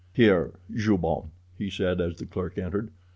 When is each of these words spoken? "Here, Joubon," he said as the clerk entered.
"Here, 0.15 0.55
Joubon," 0.75 1.29
he 1.59 1.69
said 1.69 2.01
as 2.01 2.15
the 2.15 2.25
clerk 2.25 2.57
entered. 2.57 2.89